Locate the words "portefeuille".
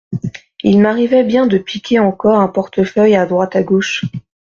2.47-3.15